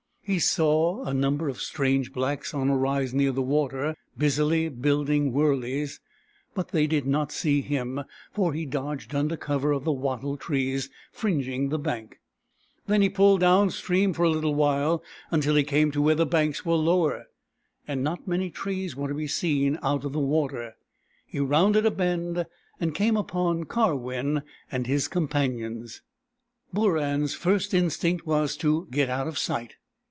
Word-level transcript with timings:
He 0.23 0.37
saw 0.39 1.03
a 1.03 1.13
number 1.13 1.49
of 1.49 1.59
strange 1.59 2.13
blacks 2.13 2.53
on 2.53 2.69
a 2.69 2.77
rise 2.77 3.13
near 3.13 3.33
the 3.33 3.41
water, 3.41 3.97
busily 4.17 4.69
building 4.69 5.33
wurleys; 5.33 5.99
but 6.55 6.69
they 6.69 6.87
did 6.87 7.05
not 7.05 7.33
see 7.33 7.59
him, 7.61 8.05
for 8.31 8.53
he 8.53 8.65
dodged 8.65 9.13
under 9.13 9.35
cover 9.35 9.73
of 9.73 9.83
the 9.83 9.91
wattle 9.91 10.37
trees 10.37 10.89
fringing 11.11 11.67
the 11.67 11.79
bank. 11.79 12.21
Then 12.87 13.01
he 13.01 13.09
pulled 13.09 13.41
down 13.41 13.71
stream 13.71 14.13
for 14.13 14.23
a 14.23 14.29
little 14.29 14.55
while, 14.55 15.03
until 15.31 15.53
he 15.55 15.63
came 15.63 15.91
to 15.91 16.01
where 16.01 16.15
the 16.15 16.25
banks 16.25 16.63
were 16.65 16.75
lower, 16.75 17.25
and 17.85 18.01
not 18.01 18.25
m^any 18.25 18.53
trees 18.53 18.95
were 18.95 19.09
to 19.09 19.13
be 19.15 19.27
seen 19.27 19.77
out 19.83 20.05
of 20.05 20.13
the 20.13 20.19
water. 20.19 20.77
He 21.25 21.39
rounded 21.41 21.85
a 21.85 21.91
bend, 21.91 22.45
and 22.79 22.95
came 22.95 23.17
upon 23.17 23.65
Karwin 23.65 24.43
and 24.71 24.87
his 24.87 25.09
companions. 25.09 26.01
Booran's 26.73 27.33
first 27.35 27.73
instinct 27.73 28.25
was 28.25 28.55
to 28.57 28.87
get 28.91 29.09
out 29.09 29.27
of 29.27 29.37
sight. 29.37 29.75